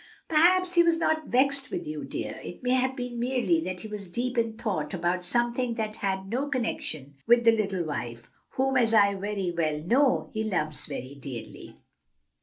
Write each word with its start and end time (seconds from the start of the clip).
"Perhaps 0.27 0.73
he 0.73 0.81
was 0.81 0.97
not 0.97 1.27
vexed 1.27 1.69
with 1.69 1.85
you, 1.85 2.03
dear; 2.03 2.39
it 2.43 2.63
may 2.63 2.71
have 2.71 2.95
been 2.95 3.19
merely 3.19 3.61
that 3.63 3.81
he 3.81 3.87
was 3.87 4.07
deep 4.09 4.35
in 4.35 4.57
thought 4.57 4.95
about 4.95 5.23
something 5.23 5.75
that 5.75 5.97
had 5.97 6.25
no 6.27 6.47
connection 6.49 7.17
with 7.27 7.43
the 7.43 7.51
little 7.51 7.83
wife, 7.83 8.27
whom, 8.53 8.77
as 8.77 8.95
I 8.95 9.13
very 9.13 9.53
well 9.55 9.77
know, 9.77 10.31
he 10.33 10.43
loves 10.43 10.87
very 10.87 11.13
dearly." 11.13 11.75